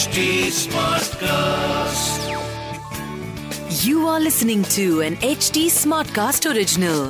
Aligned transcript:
HD 0.00 0.20
Smartcast. 0.56 2.20
You 3.84 4.06
are 4.06 4.18
listening 4.18 4.62
to 4.74 4.84
an 5.02 5.16
HD 5.16 5.64
Smartcast 5.68 6.46
original. 6.50 7.00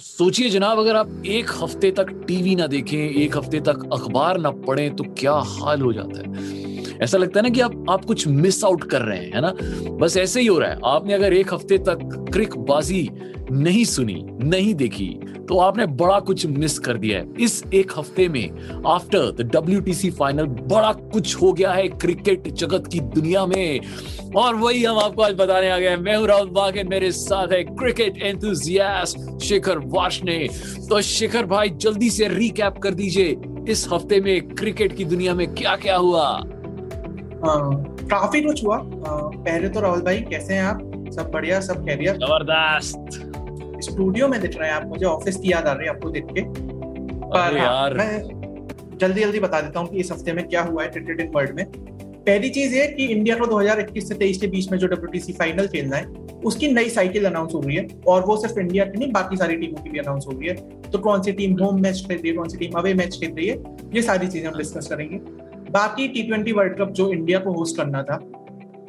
सोचिए 0.00 0.50
जनाब 0.50 0.78
अगर 0.78 0.96
आप 0.96 1.22
एक 1.26 1.50
हफ़्ते 1.62 1.90
तक 1.92 2.10
टीवी 2.28 2.54
ना 2.56 2.66
देखें 2.66 2.98
एक 2.98 3.36
हफ़्ते 3.36 3.60
तक 3.60 3.88
अखबार 3.92 4.38
ना 4.38 4.50
पढ़ें 4.66 4.96
तो 4.96 5.04
क्या 5.18 5.34
हाल 5.54 5.80
हो 5.82 5.92
जाता 5.92 6.18
है 6.18 6.98
ऐसा 7.02 7.18
लगता 7.18 7.40
है 7.40 7.42
ना 7.42 7.54
कि 7.54 7.60
आप 7.60 7.86
आप 7.90 8.04
कुछ 8.04 8.26
मिस 8.42 8.62
आउट 8.64 8.90
कर 8.90 9.02
रहे 9.02 9.18
हैं 9.18 9.32
है 9.34 9.40
ना 9.40 9.54
बस 9.96 10.16
ऐसे 10.16 10.40
ही 10.40 10.46
हो 10.46 10.58
रहा 10.58 10.70
है 10.70 10.78
आपने 10.94 11.14
अगर 11.14 11.32
एक 11.32 11.54
हफ़्ते 11.54 11.78
तक 11.88 11.98
क्रिक 12.32 12.56
बाजी 12.70 13.02
नहीं 13.50 13.84
सुनी 13.84 14.14
नहीं 14.42 14.74
देखी 14.74 15.08
तो 15.48 15.58
आपने 15.58 15.86
बड़ा 15.86 16.18
कुछ 16.20 16.46
मिस 16.46 16.78
कर 16.78 16.96
दिया 16.98 17.18
है। 17.18 17.26
इस 17.40 17.62
एक 17.74 17.92
हफ़्ते 17.96 18.28
में 18.28 18.82
आफ्टर 18.86 19.30
द 19.32 19.50
डब्ल्यू 19.54 20.10
फाइनल 20.12 20.46
बड़ा 20.46 20.92
कुछ 21.12 21.34
हो 21.42 21.52
गया 21.52 21.72
है 21.72 21.88
क्रिकेट 21.88 22.48
जगत 22.50 22.86
की 22.92 23.00
दुनिया 23.00 23.44
में। 23.46 23.80
और 24.36 24.54
वही 24.54 24.82
हम 24.84 24.98
आपको 24.98 25.22
आज 25.22 25.34
बताने 25.34 25.70
आ 25.70 25.78
गए 25.78 25.88
हैं। 25.88 25.96
मैं 25.96 26.16
हूँ 26.16 26.26
राहुल 26.26 26.48
बागे 26.50 26.84
मेरे 26.84 27.10
साथ 27.12 27.52
है 27.52 27.62
क्रिकेट 27.64 28.22
एंथुजियास्ट 28.22 29.44
शिखर 29.44 29.78
वार्षने 29.86 30.38
तो 30.88 31.00
शिखर 31.02 31.46
भाई 31.46 31.70
जल्दी 31.76 32.10
से 32.10 32.28
रिकैप 32.28 32.78
कर 32.78 32.94
दीजिए 32.94 33.36
इस 33.68 33.86
हफ़्ते 33.92 34.20
में 34.20 34.48
क्रिकेट 34.48 34.96
की 34.96 35.04
दुनिया 35.04 35.34
में 35.34 35.46
क्या 35.54 35.76
क्या 35.76 35.96
हुआ 35.96 36.28
काफ़ी 38.10 38.40
कुछ 38.40 38.64
हुआ। 38.64 38.76
आ, 38.76 38.80
पहले 38.80 39.68
तो 39.68 39.80
राहुल 39.80 40.00
भाई 40.00 40.20
कैसे 40.20 40.54
हैं 40.54 40.62
आप? 40.62 40.92
सब 41.12 41.30
बढ़िया 41.32 41.60
सब 41.60 41.84
कैरियर 41.86 42.16
ज़बरदस्त। 42.16 43.34
स्टूडियो 43.80 44.28
में 44.28 44.40
दिख 44.40 44.58
रहे 44.58 44.68
हैं 44.68 44.76
आप 44.76 44.86
मुझे 44.86 45.06
ऑफ़िस 45.06 45.36
की 45.36 45.52
याद 45.52 45.66
आ 45.66 45.72
रही 45.72 45.86
है 45.86 45.94
आपको 45.94 46.10
देख 46.10 46.24
के। 46.24 46.40
पर 46.40 47.38
हाँ, 47.38 47.52
यार। 47.52 47.94
मैं 47.94 48.98
जल्दी 48.98 49.20
जल्दी 49.20 49.40
बता 49.40 49.60
देता 49.60 49.80
हूँ 49.80 49.88
कि 49.88 49.98
इस 49.98 50.12
हफ़्ते 50.12 50.32
में 50.32 50.48
क्या 50.48 50.62
हुआ 50.62 50.82
है 50.82 50.88
क्रिकेट 50.88 51.34
वर्ल्ड 51.34 51.54
में। 51.56 51.64
पहली 52.26 52.48
चीज़ 52.48 52.74
ये 52.74 52.86
कि 52.86 53.06
इंडिया 53.06 53.36
को 53.36 53.46
2021 53.46 54.08
से 54.08 54.14
23 54.14 54.38
के 54.38 54.46
बीच 54.46 54.70
में 54.72 54.78
जो 54.78 54.86
डब्ल्यू 54.86 55.34
फाइनल 55.34 55.66
खेलना 55.66 55.96
है 55.96 56.06
उसकी 56.44 56.68
नई 56.68 56.88
साइकिल 56.88 57.24
अनाउंस 57.24 57.54
हो 57.54 57.60
रही 57.60 57.76
है 57.76 57.86
और 58.06 58.24
वो 58.26 58.36
सिर्फ़ 58.36 58.58
इंडिया 58.60 58.84
की 58.84 58.98
नहीं 58.98 59.12
बाकी 59.12 59.36
सारी 59.36 59.56
टीमों 59.56 59.82
की 59.82 59.90
भी 59.90 59.98
अनाउंस 59.98 60.24
हो 60.26 60.32
रही 60.32 60.48
है। 60.48 60.54
तो 60.90 60.98
कौन 60.98 61.22
सी 61.22 61.32
टीम 61.32 61.56
होम 61.62 61.80
मैच 61.82 62.04
खेल 62.08 62.18
रही 62.18 62.30
है 62.30 62.36
कौन 62.36 62.48
सी 62.48 62.58
टीम 62.58 62.72
अवे 62.72 62.94
मैच 62.94 63.16
खेल 63.20 63.34
रही 63.34 63.46
है 63.46 63.56
ये 63.94 64.02
सारी 64.02 64.28
चीज़ें 64.28 64.48
हम 64.48 64.58
डिस्कस 64.58 64.86
करेंगे। 64.86 65.16
बाकी 65.70 66.08
टी 66.08 66.22
ट्वेंटी 66.22 66.52
वर्ल्ड 66.52 66.78
कप 66.78 66.90
जो 66.90 67.12
इंडिया 67.12 67.38
को 67.38 67.52
होस्ट 67.52 67.76
करना 67.76 68.02
था 68.02 68.18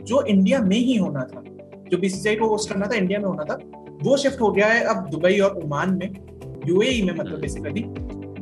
जो 0.04 0.24
इंडिया 0.24 0.60
में 0.62 0.78
ही 0.78 0.96
होना 0.96 1.24
था 1.24 1.44
जो 1.92 1.98
बीसीसीआई 1.98 2.36
को 2.36 2.48
होस्ट 2.48 2.70
करना 2.70 2.86
था 2.86 2.96
इंडिया 2.96 3.20
में 3.20 3.26
होना 3.26 3.44
था 3.44 3.56
वो 4.04 4.18
शिफ्ट 4.18 4.42
हो 4.42 4.52
गया 4.52 4.68
है 4.68 4.84
अब 4.86 5.08
दुबई 5.12 5.38
और 5.40 5.56
ओमान 5.56 5.94
में 5.94 6.10
यूएई 6.68 7.02
में 7.02 7.14
मतलब 7.14 7.40
बेसिकली 7.42 7.82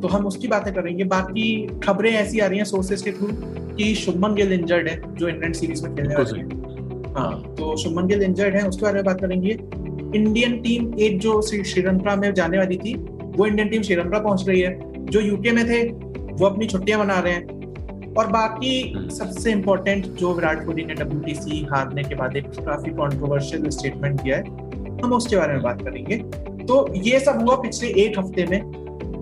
तो 0.01 0.07
हम 0.07 0.25
उसकी 0.25 0.47
बातें 0.47 0.73
करेंगे। 0.73 1.03
बाकी 1.03 1.45
खबरें 1.83 2.11
ऐसी 2.11 2.39
आ 2.39 2.47
रही 2.47 2.57
हैं 2.57 2.65
सोर्सेज 2.65 3.01
के 3.01 3.11
थ्रू 3.11 3.27
कि 3.75 3.93
शुभमन 3.95 4.35
गिल 4.35 4.53
इंजर्ड 4.53 4.87
है 4.87 5.15
जो 5.15 5.27
इंग्लैंड 5.27 5.55
सीरीज़ 5.55 5.83
में 5.83 5.95
खेलने 5.95 6.15
वाले 6.15 6.39
हैं। 6.39 7.13
हाँ 7.13 7.55
तो 7.55 7.75
शुभमन 7.77 8.07
गिल 8.07 8.23
इंजर्ड 8.23 8.55
है 8.55 8.67
उसके 8.67 8.83
बारे 8.83 8.95
में 8.95 9.05
बात 9.05 9.21
करेंगे। 9.21 9.57
इंडियन 10.17 10.59
टीम 10.61 10.93
एक 10.99 11.19
जो 11.19 11.41
श्रीलंका 11.41 12.15
में 12.15 12.33
जाने 12.33 12.57
वाली 12.57 12.77
थी 12.77 12.93
वो 13.37 13.45
इंडियन 13.45 13.69
टीम 13.69 13.81
श्रीलंका 13.81 14.19
पहुँच 14.19 14.47
रही 14.47 14.61
है। 14.61 15.05
जो 15.05 15.19
यूके 15.19 15.51
में 15.51 15.65
थे 15.65 15.83
वो 16.33 16.45
अपनी 16.45 16.67
छुट्टियाँ 16.67 16.99
मना 16.99 17.19
रहे 17.19 17.33
हैं। 17.33 18.13
और 18.17 18.27
बाकी 18.27 18.91
हम्म। 18.91 19.09
सबसे 19.09 19.51
इम्पोर्टेंट 19.51 20.05
जो 20.19 20.33
विराट 20.33 20.65
कोहली 20.65 20.85
ने 20.85 20.93
डब्ल्यूटीसी 20.93 21.65
हारने 21.71 22.03
के 22.03 22.15
बाद 22.15 22.37
एक 22.37 22.45
काफ़ी 22.59 22.91
कॉन्ट्रोवर्शियल 22.91 23.69
स्टेटमेंट 23.69 24.21
दिया 24.21 24.37
है 24.37 24.64
हम 25.03 25.13
उसके 25.13 25.38
बारे 25.38 25.53
में 25.53 25.61
बात 25.61 25.81
करेंगे। 25.81 26.17
तो 26.65 26.93
ये 26.93 27.19
सब 27.19 27.41
हुआ 27.41 27.55
पिछले 27.55 27.89
एक 27.89 28.19
हफ़्ते 28.19 28.45
में। 28.45 28.61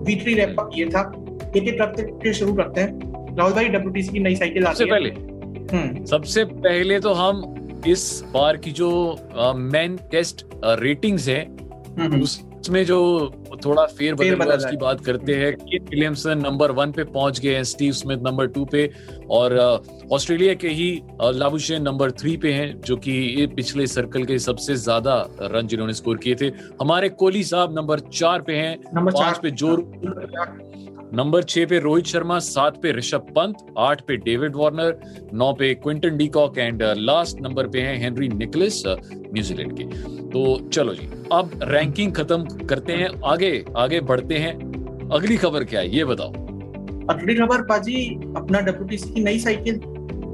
वीकली 0.04 0.34
रैप 0.34 0.56
अप 0.58 0.70
ये 0.74 0.86
था। 0.86 1.24
एक 1.56 1.62
एक 1.62 1.78
करते 1.78 2.02
फिर 2.02 2.32
शुरू 2.32 2.54
करते 2.54 2.80
हैं। 2.80 3.14
राहुल 3.36 3.52
भाई 3.52 3.68
डब्ल्यू 3.68 4.12
की 4.12 4.18
नई 4.18 4.36
साइकिल 4.36 4.64
सबसे 4.64 4.84
आती 4.84 5.04
है। 5.04 5.10
पहले। 5.10 5.34
हम्म। 5.76 6.04
सबसे 6.04 6.44
पहले 6.44 7.00
तो 7.00 7.12
हम 7.12 7.54
इस 7.86 8.24
बार 8.34 8.56
की 8.56 8.70
जो 8.70 9.18
मेन 9.56 9.96
टेस्ट 9.96 10.46
रेटिंग्स 10.64 11.28
है 11.28 11.56
उसमें 12.20 12.86
जो 12.86 13.28
थोड़ा 13.64 13.84
फेर 13.88 14.14
बदल 14.14 14.42
हुआ 14.42 14.54
उसकी 14.54 14.76
बात 14.76 15.04
करते 15.04 15.34
हैं। 15.34 15.52
केन 15.54 15.84
विलियमसन 15.90 16.38
नंबर 16.38 16.70
वन 16.72 16.92
पे 16.92 17.04
पहुँच 17.06 17.40
गए 17.40 17.54
हैं 17.54 17.62
स्टीव 17.64 17.92
स्मिथ 17.94 18.22
नंबर 18.22 18.46
टू 18.48 18.64
पे 18.66 18.88
और 19.30 19.56
ऑस्ट्रेलिया 20.12 20.54
के 20.54 20.68
ही 20.70 20.90
लाबुशेन 21.34 21.82
नंबर 21.82 22.10
थ्री 22.12 22.36
पे 22.36 22.52
हैं 22.52 22.80
जो 22.80 22.96
कि 22.96 23.12
ये 23.40 23.46
पिछले 23.54 23.86
सर्कल 23.88 24.24
के 24.24 24.38
सबसे 24.40 24.74
ज़्यादा 24.76 25.16
रन 25.42 25.66
जिन्होंने 25.66 25.94
स्कोर 25.94 26.16
किए 26.18 26.34
थे। 26.34 26.52
हमारे 26.82 27.08
कोहली 27.10 27.42
साहब 27.44 27.78
नंबर 27.78 28.00
चार 28.12 28.42
पे 28.42 28.56
हैं। 28.56 28.76
पाँच 28.94 29.38
पे 29.38 29.50
ज़ोर 29.52 29.86
नंबर 31.14 31.42
छह 31.44 31.66
पे 31.66 31.78
रोहित 31.78 32.06
शर्मा 32.06 32.38
सात 32.40 32.80
पे 32.82 32.92
ऋषभ 32.92 33.26
पंत 33.34 33.56
आठ 33.78 34.00
पे 34.06 34.16
डेविड 34.18 34.56
वार्नर 34.56 35.30
नौ 35.34 35.52
पे 35.54 35.72
Quinton 35.76 36.16
de Kock 36.16 36.58
and 36.58 36.82
last 36.98 37.40
number 37.40 37.66
पे 37.68 37.80
हैं 37.80 37.96
हेनरी 38.00 38.28
निकलस 38.30 38.82
न्यूजीलैंड 38.86 39.76
के। 39.78 39.84
तो 40.28 40.42
चलो 40.68 40.94
जी 40.94 41.08
अब 41.32 41.50
रैंकिंग 41.64 42.12
खत्म 42.12 42.66
करते 42.66 42.92
हैं। 42.92 43.08
आगे 43.24 43.43
आगे 43.76 44.00
बढ़ते 44.00 44.34
हैं। 44.34 44.52
अगली 45.12 45.36
खबर 45.36 45.64
क्या 45.64 45.80
है 45.80 45.96
ये 45.96 46.04
बताओ। 46.04 46.32
अगली 47.10 47.34
खबर 47.34 47.62
पाजी 47.62 48.14
अपना 48.36 48.60
डब्ल्यू 48.60 49.14
की 49.14 49.24
नई 49.24 49.38
साइकिल 49.38 49.80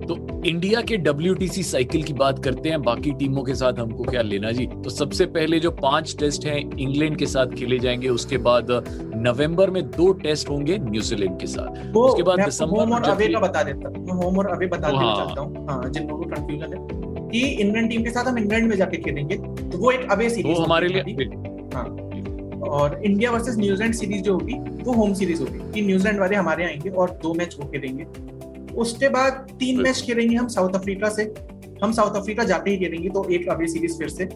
तो 0.01 0.43
इंडिया 0.47 0.81
के 0.81 0.97
डब्ल्यूटीसी 0.97 1.63
साइकिल 1.63 2.03
की 2.03 2.13
बात 2.13 2.45
करते 2.45 2.69
हैं। 2.69 2.83
बाकी 2.83 3.11
टीमों 3.11 3.43
के 3.43 3.55
साथ 3.55 3.73
हमको 3.73 4.05
क्या 4.05 4.23
लेना 4.23 4.51
जी? 4.51 4.67
तो 4.67 4.91
सबसे 4.91 5.27
पहले 5.27 5.61
जो 5.61 5.71
पाँच 5.71 6.17
टेस्ट 6.19 6.47
हैं 6.47 6.79
इंग्लैंड 6.79 7.17
के 7.17 7.27
साथ 7.27 7.47
खेले 7.47 7.79
जाएँगे। 7.79 8.09
उसके 8.09 8.39
बाद 8.39 8.67
नवंबर 9.17 9.71
में 9.71 9.83
दो 9.91 10.13
टेस्ट 10.13 10.51
होंगे 10.51 10.79
न्यूजीलैंड 10.79 11.41
के 11.41 11.47
साथ। 11.47 11.93
वो 11.93 12.07
उसके 12.07 12.23
बाद 12.23 12.39
मैं 12.39 12.47
दिसंबर 12.47 12.79
होम 12.79 12.93
और 12.93 13.03
अवे 13.03 13.29
का 13.29 13.41
बता 13.41 13.63
देता 13.63 13.89
हूँ। 13.89 14.07
मैं 14.07 14.15
होम 14.15 14.39
और 14.39 14.47
अवे 14.47 14.67
बता 14.67 14.91
तो 14.91 14.99
देना 14.99 15.11
हाँ। 15.11 15.27
चाहता 15.27 15.41
हूँ। 15.41 15.67
हाँ 15.69 15.91
जिन 15.91 16.09
लोगों 16.09 16.25
को 16.25 16.31
कंफ्यूजन 16.31 16.73
है। 16.73 17.01
कि 17.31 17.41
इंग्लैंड 17.41 17.91
टीम 17.91 18.05
के 18.05 18.11
साथ 18.11 18.25
हम 18.25 18.39
इंग्लैंड 18.39 18.69
में 18.69 18.77
जाके 18.77 18.97
खेलेंगे। 18.97 19.37
तो 19.37 19.79
वो 19.79 19.91
एक 19.91 20.11
अवे 20.11 20.29
वो 20.29 20.55
हमारे 20.55 20.89
लिए 20.89 21.03
और 22.63 23.01
इंडिया 23.05 23.31
वर्सेस 23.31 23.57
न्यूजीलैंड 23.57 23.95
सीरीज़ 23.95 24.23
जो 24.23 24.33
होगी 24.33 24.55
वो 24.85 24.93
होम 24.93 25.15
सीरीज़ 25.15 25.43
होगी 25.43 25.59
कि 25.73 25.83
न्यूजीलैंड 25.83 26.21
वाले 26.21 26.37
हमारे 26.37 26.65
आएँगे 26.65 26.91
और 26.91 27.11
दो 27.23 27.35
मैच 27.35 27.57
वो 27.61 27.69
खेलेंगे 27.69 28.05
उसके 28.77 29.09
बाद 29.09 29.47
तीन 29.61 29.81
मैच 29.81 30.03
खेलेंगे 30.03 30.37
हम 30.37 30.49
साउथ 30.49 30.75
अफ्रीका 30.75 31.09
से। 31.09 31.23
हम 31.85 31.93
साउथ 31.93 32.17
अफ्रीका 32.17 32.45
जाके 32.45 32.71
ही 32.71 32.77
खेलेंगे 32.77 33.09
तो 33.09 33.29
एक 33.31 33.49
अवे 33.49 33.67
सीरीज़ 33.67 33.99
फिर 33.99 34.09
से। 34.09 34.29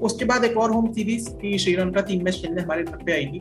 उसके 0.00 0.24
बाद 0.24 0.44
एक 0.44 0.56
और 0.56 0.70
होम 0.70 0.92
सीरीज़ 0.92 1.28
की 1.30 1.58
श्रीलंका 1.58 2.00
तीन 2.00 2.24
मैच 2.24 2.34
खेलने 2.34 2.62
हमारे 2.62 2.82
घर 2.82 2.96
पे 2.96 3.12
आएगी। 3.12 3.40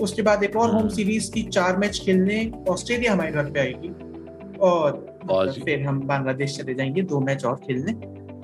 उसके 0.00 0.22
बाद 0.22 0.44
एक 0.44 0.56
और 0.56 0.74
होम। 0.74 0.88
सीरीज़ 0.88 1.32
की 1.32 1.42
चार 1.42 1.76
मैच 1.76 2.00
खेलने 2.04 2.50
ऑस्ट्रेलिया 2.68 3.12
हमारे 3.12 3.32
घर 3.32 3.50
पे 3.50 3.60
आएगी। 3.60 3.88
और 4.56 5.18
और 5.30 5.52
फिर 5.52 5.82
हम 5.82 6.00
बांग्लादेश 6.00 6.56
चले 6.58 6.74
जाएँगे 6.74 7.02
दो 7.02 7.20
मैच 7.20 7.44
और 7.44 7.56
खेलने। 7.56 7.94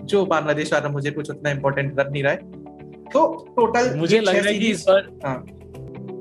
जो 0.05 0.25
बांग्लादेश 0.27 0.73
वाला 0.73 0.89
मुझे 0.89 1.11
कुछ 1.11 1.31
उतना 1.31 1.51
इम्पोर्टेंट 1.51 1.99
लग 2.01 2.13
नहीं 2.13 2.23
रहा 2.23 2.33
है। 2.33 2.62
तो 3.13 3.47
टोटल 3.57 3.95
मुझे 3.97 4.21
लग 4.21 4.35
रहा 4.35 4.49
है 4.49 4.59
कि 4.59 4.67
इस 4.67 4.85
बार 4.89 5.09
हाँ। 5.27 5.45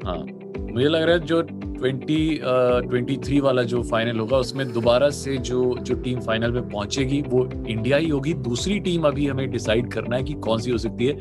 हाँ। 0.06 0.26
मुझे 0.72 0.88
लग 0.88 1.02
रहा 1.02 1.16
है 1.16 1.26
जो 1.26 1.42
20 1.82 2.40
23 2.92 3.40
वाला 3.42 3.64
जो 3.64 3.82
फाइनल 3.84 4.20
होगा 4.20 4.38
उसमें 4.38 4.72
दोबारा 4.74 5.10
से 5.10 5.38
जो 5.38 5.76
जो 5.82 5.96
टीम 5.96 6.20
फाइनल 6.20 6.52
में 6.52 6.70
पहुंचेगी 6.70 7.22
वो 7.28 7.50
इंडिया 7.68 7.98
ही 7.98 8.10
होगी। 8.10 8.34
दूसरी 8.34 8.80
टीम 8.80 9.08
अभी 9.08 9.28
हमें 9.28 9.50
डिसाइड 9.52 9.92
करना 9.94 10.16
है 10.16 10.24
कि 10.24 10.34
कौन 10.34 10.60
सी 10.60 10.72
हो 10.72 10.78
सकती 10.78 11.06
है। 11.06 11.14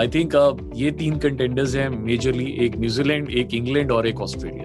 आई 0.00 0.08
थिंक 0.08 0.36
uh, 0.36 0.76
ये 0.76 0.90
तीन 0.90 1.18
कंटेंडर्स 1.18 1.74
हैं 1.76 1.88
मेजरली 1.88 2.50
एक 2.66 2.76
न्यूजीलैंड 2.76 3.30
एक 3.30 3.54
इंग्लैंड 3.54 3.92
और 3.92 4.06
एक 4.06 4.20
ऑस्ट्रेलिया 4.20 4.64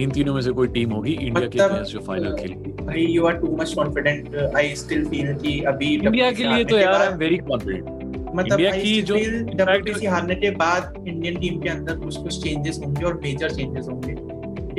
इन 0.00 0.10
तीनों 0.10 0.34
में 0.34 0.40
से 0.42 0.50
कोई 0.50 0.68
टीम 0.68 0.90
होगी 0.90 1.12
इंडिया 1.12 1.48
के 1.48 1.58
मतलब, 1.58 1.70
अगेंस्ट 1.70 1.92
जो 1.92 2.00
फाइनल 2.00 2.36
खेलेगी। 2.36 2.84
भाई 2.84 3.06
you 3.06 3.26
are 3.26 3.36
too 3.36 3.56
much 3.56 3.74
confident 3.74 4.36
I 4.56 4.74
still 4.76 5.04
feel 5.04 5.34
कि 5.34 5.60
अभी 5.64 5.94
इंडिया 5.94 6.30
के 6.32 6.44
लिए 6.44 6.64
तो 6.64 6.78
यार 6.78 7.02
आई 7.02 7.08
एम 7.08 7.18
वेरी 7.18 7.36
कॉन्फिडेंट 7.36 7.95
मतलब 8.36 8.60
इंडिया 8.60 8.70
की 8.70 9.02
जो- 9.02 9.18
WBC 9.66 10.08
हारने 10.08 10.34
के 10.34 10.50
बाद 10.50 11.04
इंडियन 11.08 11.36
टीम 11.36 11.60
के 11.60 11.68
अंदर 11.68 11.96
कुछ 11.96 12.16
कुछ 12.16 12.42
चेंजेस 12.42 12.80
होंगे 12.86 13.04
और 13.04 13.20
मेजर 13.22 13.50
चेंजेस 13.50 13.86
होंगे। 13.88 14.14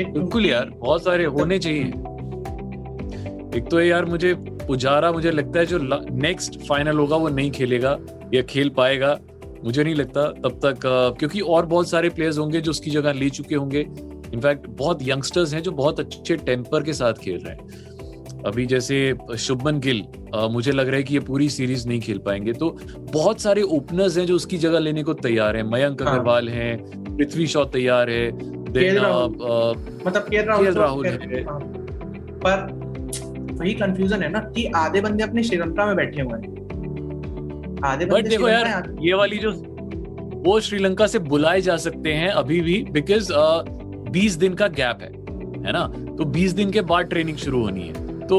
बिल्कुल 0.06 0.46
यार 0.46 0.66
बहुत 0.66 1.04
सारे 1.04 1.26
होने 1.26 1.60
चाहिए। 1.60 1.84
एक 3.58 3.68
तो 3.72 3.82
यार 3.82 4.06
मुझे 4.06 4.34
पुजारा 4.34 5.12
मुझे 5.12 5.32
लगता 5.32 5.60
है 5.60 5.66
जो 5.66 5.80
नेक्स्ट 6.12 6.60
फाइनल 6.60 6.98
होगा 6.98 7.16
वो 7.16 7.30
नहीं 7.30 7.52
खेलेगा 7.52 8.00
या 8.34 8.42
खेल 8.42 8.70
पाएगा। 8.70 9.20
मुझे 9.64 9.84
नहीं 9.84 9.96
लगता 9.96 10.28
तब 10.28 10.60
तक 10.66 10.80
क्योंकि 11.20 11.40
और 11.40 11.66
बहुत 11.66 11.90
सारे 11.90 12.10
प्लेयर्स 12.10 12.38
होंगे 12.38 12.62
जो 12.62 12.72
उसकी 12.72 12.92
जगह 12.92 13.14
ले 13.14 13.30
चुके 13.30 13.56
होंगे। 13.56 13.82
इनफैक्ट 14.34 14.68
बहुत 14.68 15.00
यंगस्टर्स 15.02 15.54
हैं 15.54 15.64
जो 15.64 15.72
बहुत 15.72 16.00
अच्छे 16.00 16.36
टेम्पर 16.36 16.84
के 16.84 16.94
साथ 16.94 17.14
खेल 17.14 17.38
रहे 17.38 17.54
हैं। 17.54 17.97
अभी 18.48 18.66
जैसे 18.66 18.98
शुभमन 19.38 19.80
गिल 19.80 20.04
मुझे 20.52 20.72
लग 20.72 20.88
रहा 20.88 20.98
है 20.98 21.04
कि 21.04 21.14
ये 21.14 21.20
पूरी 21.20 21.50
सीरीज़ 21.50 21.88
नहीं 21.88 22.00
खेल 22.02 22.18
पाएँगे 22.18 22.54
तो 22.54 22.70
बहुत 23.14 23.42
सारे 23.42 23.62
ओपनर्स 23.62 24.18
हैं 24.18 24.26
जो 24.26 24.36
उसकी 24.36 24.58
जगह 24.58 24.80
लेने 24.80 25.04
को 25.04 25.14
तैयार 25.14 25.58
हैं 25.58 25.64
मयंक 25.64 26.02
हाँ। 26.02 26.12
अग्रवाल 26.12 26.50
हैं 26.50 26.78
पृथ्वी 27.18 27.48
शॉ 27.48 27.66
तैयार 27.66 28.10
है 28.10 28.30
राहुल। 28.96 29.36
मतलब 30.06 30.22
तो 30.22 31.04
है। 31.04 31.44
हाँ। 31.44 31.60
पर 32.46 32.68
वही 33.60 33.74
कंफ्यूजन 33.74 34.24
है 34.24 34.30
ना 34.30 34.40
कि 34.40 34.66
आधे 34.76 35.02
बंदे 35.02 35.24
अपने 35.24 35.44
श्रीलंका 35.44 35.86
में 35.86 35.96
बैठे 35.96 36.22
हुए 36.22 36.40
हैं 36.40 36.56
आधे 37.86 38.06
बट 38.06 38.28
देखो 38.28 38.50
यार 38.50 38.96
ये 39.02 39.14
वाली 39.14 39.38
जो 39.38 39.52
वो 40.44 40.60
श्रीलंका 40.60 41.08
से 41.08 41.20
बुलाए 41.20 41.62
जा 41.62 41.78
सकते 41.78 42.14
हैं 42.14 42.30
अभी 42.30 42.60
भी 42.62 42.82
बिकॉज़ 42.92 43.32
बीस 44.12 44.36
दिन 44.36 44.54
का 44.54 44.68
गैप 44.68 45.00
है 45.02 45.12
है 45.66 45.72
ना 45.72 45.86
तो 46.18 46.26
बीस 46.26 46.52
दिन 46.52 46.72
के 46.72 46.82
बाद 46.82 47.06
ट्रेनिंग 47.06 47.38
शुरू 47.38 47.64
होनी 47.64 47.88
है 47.88 48.07
तो 48.30 48.38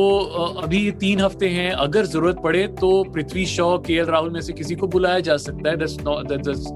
अभी 0.62 0.90
तीन 1.00 1.20
हफ़्ते 1.20 1.48
हैं। 1.48 1.70
अगर 1.72 2.06
ज़रूरत 2.06 2.40
पड़े 2.44 2.66
तो 2.80 3.02
पृथ्वी 3.14 3.44
शॉ 3.46 3.76
के 3.78 3.94
एल 3.94 4.06
राहुल 4.06 4.30
में 4.30 4.40
से 4.40 4.52
किसी 4.52 4.74
को 4.74 4.86
बुलाया 4.88 5.20
जा 5.20 5.36
सकता 5.38 5.70
है। 5.70 5.76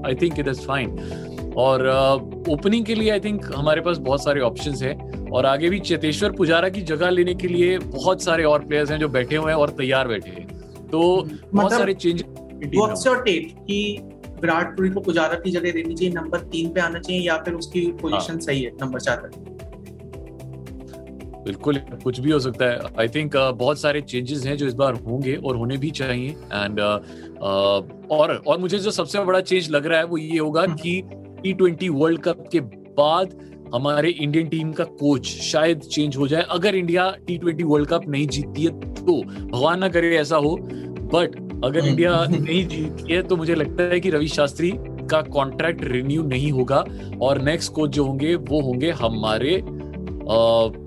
I 0.05 0.15
think 0.15 0.39
it 0.39 0.47
is 0.47 0.61
fine 0.61 1.53
और 1.57 1.87
ओपनिंग 2.49 2.85
के 2.85 2.95
लिए 2.95 3.09
आई 3.11 3.19
थिंक 3.19 3.45
हमारे 3.55 3.81
पास 3.81 3.97
बहुत 3.99 4.23
सारे 4.23 4.41
ऑप्शंस 4.41 4.81
हैं। 4.83 5.29
और 5.31 5.45
आगे 5.45 5.69
भी 5.69 5.79
चेतेश्वर 5.81 6.31
पुजारा 6.31 6.69
की 6.69 6.81
जगह 6.83 7.09
लेने 7.09 7.33
के 7.35 7.47
लिए 7.47 7.77
बहुत 7.79 8.23
सारे 8.23 8.43
और 8.43 8.65
प्लेयर्स 8.65 8.91
हैं 8.91 8.99
जो 8.99 9.07
बैठे 9.09 9.35
हुए 9.35 9.51
हैं 9.51 9.59
और 9.59 9.69
तैयार 9.77 10.07
बैठे 10.07 10.29
हैं। 10.29 10.47
तो 10.89 10.99
मतलब 11.17 11.53
बहुत 11.53 11.71
सारे 11.71 11.93
चेंज 11.95 12.23
व्हाट्स 12.65 13.07
योर 13.07 13.21
टेक 13.23 13.55
कि 13.59 13.97
विराट 14.41 14.75
कोहली 14.75 14.93
को 14.93 14.99
पुजारा 15.01 15.39
की 15.39 15.51
जगह 15.51 15.71
देनी 15.71 15.93
चाहिए 15.93 16.13
नंबर 16.13 16.39
तीन 16.51 16.69
पे 16.73 16.81
आना 16.81 16.99
चाहिए 16.99 17.21
या 17.21 17.37
फिर 17.37 17.53
उसकी 17.53 17.85
पोजीशन 18.01 18.39
सही 18.39 18.61
है 18.61 18.71
नंबर 18.81 18.99
चार 18.99 19.17
पे? 19.17 19.52
बिल्कुल 21.45 21.77
कुछ 22.03 22.19
भी 22.19 22.31
हो 22.31 22.39
सकता 22.39 22.65
है 22.65 22.79
आई 22.99 23.07
थिंक 23.07 23.35
uh, 23.35 23.53
बहुत 23.53 23.79
सारे 23.79 24.01
चेंजेस 24.03 24.45
हैं 24.45 24.55
जो 24.57 24.67
इस 24.67 24.73
बार 24.73 24.93
होंगे 25.07 25.35
और 25.35 25.55
होने 25.55 25.77
भी 25.77 25.89
चाहिए 25.91 26.29
एंड 26.29 26.79
uh, 26.79 26.97
uh, 27.37 28.09
और 28.11 28.35
और 28.47 28.59
मुझे 28.59 28.79
जो 28.79 28.91
सबसे 28.91 29.23
बड़ा 29.25 29.41
चेंज 29.41 29.69
लग 29.69 29.85
रहा 29.85 29.99
है 29.99 30.05
वो 30.05 30.17
ये 30.17 30.37
होगा 30.37 30.61
हम्म। 30.61 30.75
कि 30.75 31.01
टी 31.43 31.53
ट्वेंटी 31.53 31.89
वर्ल्ड 31.91 32.21
कप 32.21 32.47
के 32.51 32.59
बाद 32.97 33.35
हमारे 33.73 34.09
इंडियन 34.09 34.47
टीम 34.47 34.71
का 34.71 34.83
कोच 34.83 35.27
शायद 35.27 35.79
चेंज 35.81 36.17
हो 36.17 36.27
जाए 36.27 36.45
अगर 36.49 36.75
India 36.75 37.09
T 37.27 37.37
twenty 37.37 37.63
world 37.63 37.89
cup 37.89 38.07
नहीं 38.07 38.27
जीतती 38.27 38.63
है 38.63 38.79
तो 38.95 39.21
भगवान 39.23 39.79
ना 39.79 39.89
करे 39.89 40.15
ऐसा 40.17 40.37
हो 40.37 40.55
बट 40.55 41.35
अगर 41.63 41.79
हम्म। 41.79 41.89
इंडिया 41.89 42.25
नहीं 42.25 42.65
जीतती 42.67 43.13
है 43.13 43.21
तो 43.21 43.35
मुझे 43.35 43.55
लगता 43.55 43.83
है 43.83 43.99
कि 43.99 44.09
रवि 44.09 44.27
शास्त्री 44.27 44.71
का 45.11 45.21
कॉन्ट्रैक्ट 45.29 45.83
रिन्यू 45.83 46.23
नहीं 46.23 46.51
होगा 46.51 46.83
और 47.21 47.41
नेक्स्ट 47.41 47.73
कोच 47.73 47.89
जो 47.89 48.05
होंगे 48.05 48.35
वो 48.35 48.61
होंगे 48.61 48.91
हमारे 48.91 49.61
साहब 49.61 50.75
हाँ। 50.75 50.82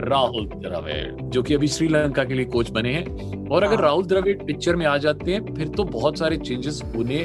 राहुल 0.00 0.46
द्रविड़ 0.46 1.22
जो 1.22 1.42
कि 1.42 1.54
अभी 1.54 1.68
श्रीलंका 1.68 2.24
के 2.24 2.34
लिए 2.34 2.44
कोच 2.44 2.70
बने 2.70 2.92
हैं। 2.92 3.48
और 3.48 3.62
अगर 3.62 3.74
हाँ। 3.74 3.82
राहुल 3.82 4.04
द्रविड़ 4.04 4.42
पिक्चर 4.42 4.76
में 4.76 4.86
आ 4.86 4.96
जाते 4.96 5.32
हैं 5.32 5.54
फिर 5.54 5.68
तो 5.68 5.84
बहुत 5.84 6.18
सारे 6.18 6.36
चेंजेस 6.36 6.82
होने 6.96 7.18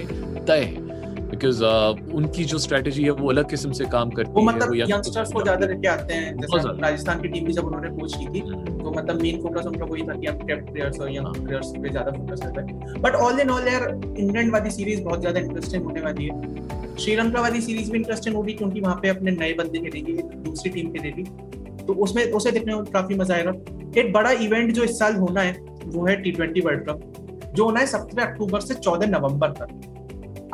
तय 0.48 0.60
हैं। 0.60 0.91
बिकॉज़ 1.42 1.64
उनकी 2.16 2.44
जो 2.44 2.58
स्ट्रेटेजी 2.60 3.04
है 3.04 3.12
वो 3.12 3.30
अलग 3.30 3.50
किस्म 3.50 3.72
से 3.72 3.86
काम 3.86 4.10
करती 4.10 4.32
वो 4.32 4.42
है 4.42 4.46
मतलब 4.48 4.74
young- 4.74 4.92
यंगस्टर्स 4.92 5.32
को 5.34 5.42
ज़्यादा 5.42 5.68
लेके 5.68 5.88
आते 5.88 6.14
हैं 6.14 6.36
जैसे 6.38 6.82
राजस्थान 6.82 7.22
की 7.22 7.28
टीम 7.28 7.46
भी 7.46 7.54
जब 7.54 7.66
उन्होंने 7.66 7.90
कोच 7.90 8.16
की 8.16 8.26
थी 8.26 8.42
तो 8.84 8.92
मतलब 8.92 9.22
मेन 9.22 9.42
फोकस 9.42 9.66
उनका 9.66 9.86
वही 9.86 10.04
था 10.04 10.14
कि 10.14 10.28
हम 10.28 10.46
डेप्थ 10.48 10.72
प्लेयर्स 10.72 11.00
और 11.00 11.12
यंग 11.12 11.26
हाँ। 11.26 11.34
प्लेयर्स 11.34 11.72
पे 11.78 11.90
ज़्यादा 11.90 12.12
फोकस 12.12 12.42
करते 12.42 12.62
हैं। 12.62 13.02
बट 13.02 13.16
ऑल 13.16 13.40
इन 13.40 13.50
ऑल 13.50 13.68
यार 13.68 13.88
इंग्लैंड 14.18 14.52
वाली 14.54 14.72
सीरीज़ 14.72 15.02
बहुत 15.04 15.20
ज़्यादा 15.20 15.40
इंटरेस्टिंग 15.40 15.84
होने 15.84 16.02
वाली 16.02 16.26
है। 16.26 16.96
श्रीलंका 16.98 17.42
वाली 17.42 17.62
सीरीज़ 17.62 17.92
भी 17.92 17.98
इंटरेस्टिंग 17.98 18.36
होगी 18.36 18.54
क्योंकि 18.54 18.82
वहाँ 18.82 18.96
पे 18.96 19.10
अपने 19.10 19.32
नए 19.32 19.54
बंदे 19.54 19.80
खेलेंगे 19.80 20.14
दूसरी 20.22 20.72
टीम 20.72 20.92
खेलेगी। 20.92 21.24
तो 21.86 21.94
उसमें 21.94 22.32
उसे 22.32 22.52
देखने 22.52 22.76
में 22.76 22.84
काफ़ी 22.86 23.16
मज़ा 23.16 23.36
आएगा। 23.36 23.52
एक 24.02 24.12
बड़ा 24.14 24.32
इवेंट 24.32 24.72
जो 24.72 24.84
इस 24.84 25.00
साल 25.00 25.16
होना 25.16 25.42
है 25.42 25.58
वो 25.86 26.06
है 26.08 26.16
टी 26.22 26.32
ट्वेंटी 26.32 26.62
वर्ल्ड 26.62 26.86
कप 26.90 27.52
जो 27.56 27.66
होना 27.66 27.80
है 27.80 27.86
सत्रह 27.86 28.26
अक्टूबर 28.26 28.60
से 28.60 28.74
चौदह 28.74 29.08
नवंबर 29.08 29.50
तक। 29.52 29.91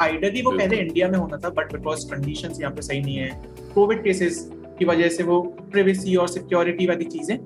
आइडली 0.01 0.41
वो 0.41 0.51
पहले 0.51 0.77
इंडिया 0.77 1.07
में 1.07 1.17
होना 1.19 1.38
था 1.38 1.49
बट 1.49 1.73
बिकॉज़ 1.73 2.05
कंडीशन 2.11 2.61
यहाँ 2.61 2.73
पे 2.73 2.81
सही 2.81 3.01
नहीं 3.01 3.15
है 3.15 3.29
कोविड 3.73 4.03
केसेस 4.03 4.49
की 4.79 4.85
वजह 4.85 5.09
से 5.09 5.23
वो 5.23 5.41
प्रिवेसी 5.71 6.15
और 6.15 6.27
सिक्योरिटी 6.27 6.85
वाली 6.88 7.05
चीज़ें 7.05 7.38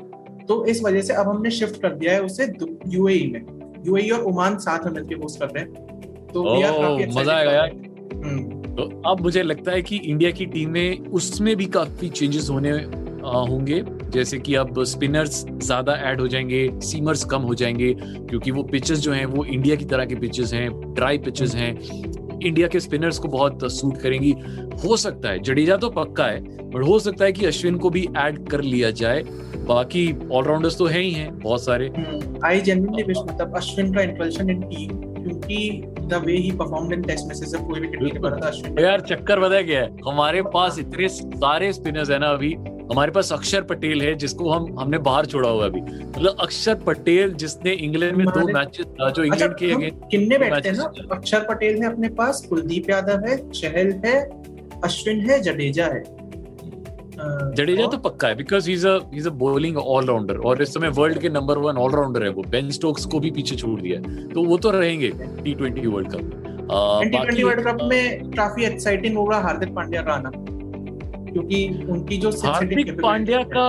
तो 0.41 0.63
इस 0.65 0.83
वजह 0.83 1.01
से 1.01 1.13
अब 1.13 1.27
हमने 1.27 1.51
शिफ्ट 1.51 1.81
कर 1.81 1.93
दिया 1.95 2.13
है 2.13 2.21
उसे 2.23 2.45
यूएई 2.87 3.27
में। 3.33 3.41
यूएई 3.87 4.09
और 4.09 4.23
ओमान 4.23 4.57
साथ 4.59 4.85
में 4.85 4.91
मिलकर 4.93 5.21
होस्ट 5.21 5.39
कर 5.39 5.47
रहे 5.47 5.63
हैं। 5.63 5.71
तो 6.27 6.43
मज़ा 7.19 7.33
आएगा 7.33 7.51
यार। 7.51 7.69
हम्म, 8.13 8.61
तो 8.75 9.01
अब 9.05 9.21
मुझे 9.21 9.43
लगता 9.43 9.71
है 9.71 9.81
कि 9.81 9.95
इंडिया 9.97 10.31
की 10.31 10.45
टीम 10.45 10.69
में 10.69 11.07
उसमें 11.11 11.55
भी 11.55 11.65
काफ़ी 11.77 12.09
चेंजेस 12.09 12.49
होने 12.49 12.71
होंगे। 13.21 13.83
जैसे 14.11 14.37
कि 14.39 14.55
अब 14.55 14.83
स्पिनर्स 14.83 15.45
ज़्यादा 15.47 15.93
ऐड 16.09 16.21
हो 16.21 16.27
जाएँगे 16.27 16.69
सीमर्स 16.81 17.23
कम 17.23 17.41
हो 17.41 17.53
जाएँगे 17.55 17.93
क्योंकि 17.99 18.51
वो 18.51 18.63
पिचेस 18.63 18.99
जो 18.99 19.11
हैं 19.11 19.25
वो 19.25 19.45
इंडिया 19.45 19.75
की 19.75 19.85
तरह 19.85 20.05
के 20.05 20.15
पिचेस 20.15 20.53
हैं 20.53 20.69
ड्राई 20.93 21.17
पिचेस 21.17 21.55
हैं। 21.55 21.73
इंडिया 22.41 22.67
के 22.67 22.79
स्पिनर्स 22.79 23.19
को 23.19 23.27
बहुत 23.27 23.71
सूट 23.71 23.97
करेंगी। 23.97 24.31
हो 24.83 24.97
सकता 24.97 25.29
है 25.29 25.39
जडेजा 25.39 25.77
तो 25.77 25.89
पक्का 25.89 26.25
है 26.25 26.41
बट 26.69 26.83
हो 26.83 26.99
सकता 26.99 27.25
है 27.25 27.31
कि 27.31 27.45
अश्विन 27.45 27.77
को 27.77 27.89
भी 27.89 28.07
ऐड 28.17 28.47
कर 28.49 28.61
लिया 28.61 28.91
जाए। 28.91 29.23
बाकी 29.67 30.03
ऑलराउंडर्स 30.31 30.77
तो 30.77 30.85
है 30.85 30.99
ही 30.99 31.11
हैं 31.11 31.37
बहुत 31.39 31.63
सारे। 31.63 31.91
आई 32.45 32.61
जेन्युइनली 32.61 33.03
विश 33.03 33.17
मतलब 33.23 33.55
अश्विन 33.57 33.93
का 33.93 34.01
इंट्रोडक्शन 34.01 34.49
इन 34.49 34.61
टीम 34.61 34.99
क्योंकि 35.13 35.83
the 36.01 36.21
way 36.25 36.35
he 36.37 36.51
performed 36.51 36.93
in 36.93 37.01
test 37.01 37.27
matches 37.27 37.53
कोई 37.55 37.79
भी 37.79 37.87
नहीं 37.87 38.19
पता 38.19 38.37
था 38.37 38.47
अश्विन। 38.47 38.79
यार 38.79 39.01
चक्कर 39.01 39.39
बताया 39.39 39.61
क्या 39.61 39.81
है। 39.81 39.89
हमारे 40.07 40.41
पास 40.53 40.79
इतने 40.79 41.09
सारे 41.09 41.71
स्पिनर्स 41.73 42.09
है 42.11 42.19
ना 42.19 42.29
अभी 42.29 42.55
हमारे 42.91 43.11
पास 43.11 43.33
अक्षर 43.33 43.61
पटेल 43.61 44.01
है 44.01 44.15
जिसको 44.15 44.49
हम 44.49 44.79
हमने 44.79 44.97
बाहर 44.97 45.25
छोड़ा 45.25 45.49
हुआ 45.49 45.65
अभी। 45.65 45.81
मतलब 45.81 46.37
अक्षर 46.39 46.75
पटेल 46.75 47.33
जिसने 47.33 47.71
इंग्लैंड 47.71 48.17
में 48.17 48.25
दो 48.27 48.47
मैचेस 48.53 48.85
जो 48.85 49.05
अच्छा 49.05 49.23
इंग्लैंड 49.23 49.55
के 49.55 49.71
हम 49.71 49.81
against- 49.81 50.07
किन्ने 50.11 50.37
बैठते 50.37 50.69
हैं 50.69 50.77
ना? 50.77 50.91
अक्षर 51.11 51.39
पटेल 51.39 51.81
है 51.83 51.91
अपने 51.93 52.09
पास 52.09 52.45
कुलदीप 52.49 52.89
यादव 52.89 53.27
है 53.27 53.51
चहल 53.51 53.91
है 54.05 54.41
अश्विन 54.83 55.29
है 55.29 55.41
जडेजा 55.41 55.85
है। 55.85 56.03
जडेजा 57.55 57.85
तो 57.87 57.97
पक्का 57.97 58.27
है 58.27 58.35
because 58.35 58.67
he 58.69 58.73
is 58.73 59.27
a 59.27 59.31
bowling 59.31 59.77
allrounder 59.77 60.37
और 60.37 60.61
इस 60.61 60.73
समय 60.73 60.89
वर्ल्ड 60.89 61.17
के 61.17 61.29
नंबर 61.29 61.57
वन 61.57 61.77
ऑलराउंडर 61.77 62.23
है 62.23 62.29
वो। 62.29 62.43
बेन 62.49 62.69
स्टोक्स 62.69 63.05
को 63.05 63.19
भी 63.19 63.31
पीछे 63.31 63.55
छोड़ 63.55 63.81
दिया 63.81 63.99
है। 63.99 64.27
तो 64.27 64.43
वो 64.43 64.57
तो 64.57 64.71
रहेंगे 64.71 65.09
T 65.43 65.53
twenty 65.53 65.87
world 65.87 66.11
cup 66.11 66.19
T 67.03 67.09
twenty 67.09 67.43
world 67.43 67.67
cup 67.67 67.77
में 67.81 68.31
काफ़ी 68.31 68.65
एक्साइटिंग 68.65 69.17
होगा 69.17 69.37
हार्दिक 69.37 69.75
पांड्या 69.75 70.01
का 70.01 70.13
आना। 70.13 70.31
क्योंकि 71.33 71.85
उनकी 71.89 72.17
जो 72.17 72.29
हार्दिक 72.43 72.99
पांड्या 73.01 73.43
का 73.55 73.67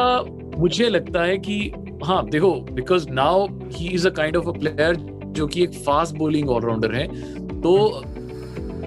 मुझे 0.58 0.88
लगता 0.88 1.22
है 1.22 1.36
कि 1.38 1.72
हाँ 2.04 2.24
देखो 2.28 2.52
because 2.72 3.08
now 3.10 3.46
he 3.72 3.88
is 3.88 4.06
a 4.08 4.10
kind 4.10 4.36
of 4.36 4.48
a 4.48 4.52
player 4.52 4.96
जो 5.36 5.46
कि 5.46 5.62
एक 5.62 5.74
फास्ट 5.84 6.16
बॉलिंग 6.16 6.50
ऑलराउंडर 6.50 6.94
है 6.94 7.06
तो 7.60 8.02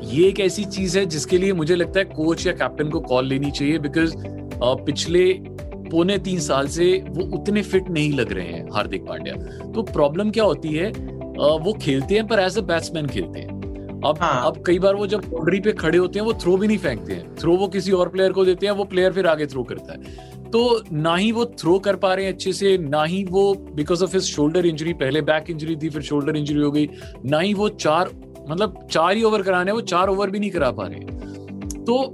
ये 0.04 0.28
एक 0.28 0.40
ऐसी 0.40 0.64
चीज़ 0.66 0.98
है 1.00 1.06
जिसके 1.06 1.38
लिए 1.38 1.54
मुझे 1.54 1.76
लगता 1.76 2.00
है 2.00 2.06
कोच 2.06 2.46
या 2.48 2.54
कैप्टन 2.54 2.90
को 2.90 3.00
कॉल 3.00 3.28
लेनी 3.28 3.52
चाहिए 3.52 3.80
बिकॉज़ 3.80 4.16
पिछले 4.86 5.26
पौने 5.92 6.18
तीन 6.18 6.40
साल 6.40 6.68
से 6.68 6.86
वो 7.08 7.24
उतने 7.38 7.62
फिट 7.62 7.90
नहीं 7.90 8.12
लग 8.14 8.32
रहे 8.34 8.46
हैं 8.46 8.66
हार्दिक 8.74 9.06
पांड्या। 9.08 9.36
तो 9.72 9.84
प्रॉब्लम 9.84 10.30
क्या 10.30 10.44
होती 10.44 10.70
है 10.70 10.90
वो 11.60 11.74
खेलते 11.82 12.16
हैं 12.16 12.28
पर 12.28 12.40
एज 12.40 12.58
अ 12.58 12.62
बैट्समैन 12.64 13.08
खेलते 13.08 13.40
हैं। 13.40 13.55
अब 14.06 14.18
हाँ। 14.22 14.46
अब 14.46 14.64
कई 14.66 14.80
बार 14.80 14.96
वो 14.96 15.08
जब 15.08 15.22
बाउंड्री 15.22 15.60
पे 15.60 15.72
खड़े 15.74 15.98
होते 15.98 16.20
हैं 16.20 16.26
वो 16.26 16.34
थ्रो 16.34 16.56
भी 16.58 16.68
नहीं 16.68 16.78
फेंकते 16.78 17.14
हैं। 17.14 17.36
थ्रो 17.36 17.56
वो 17.58 17.68
किसी 17.68 17.92
और 17.92 18.10
प्लेयर 18.10 18.32
को 18.32 18.46
देते 18.46 18.66
हैं 18.66 18.74
वो 18.74 18.84
प्लेयर 18.84 19.14
फिर 19.14 19.28
आगे 19.28 19.46
थ्रो 19.46 19.64
करता 19.64 19.94
है। 19.94 20.34
तो 20.46 20.84
ना 20.92 21.16
ही 21.16 21.32
वो 21.32 21.46
थ्रो 21.60 21.78
कर 21.80 21.96
पा 21.96 22.14
रहे 22.14 22.26
हैं 22.26 22.34
अच्छे 22.34 22.54
से 22.54 22.78
ना 22.78 23.04
ही 23.04 23.24
वो 23.24 23.54
because 23.76 24.04
of 24.04 24.14
his 24.14 24.24
shoulder 24.24 24.66
injury 24.66 24.94
पहले 24.94 25.22
बैक 25.22 25.50
इंजरी 25.50 25.76
थी 25.76 25.90
फिर 25.90 26.02
शोल्डर 26.02 26.38
इंजरी 26.38 26.60
हो 26.60 26.72
गई 26.72 26.90
ना 27.26 27.40
ही 27.40 27.54
वो 27.54 27.70
चार 27.70 28.12
मतलब 28.50 28.88
चार 28.92 29.16
ही 29.16 29.24
ओवर 29.24 29.42
कराने 29.42 29.72
वो 29.72 29.82
चार 29.82 30.10
ओवर 30.10 30.30
भी 30.30 30.40
नहीं 30.40 30.52
करा 30.52 30.72
पा 30.72 30.88
रहे 30.88 31.00
तो 31.84 32.14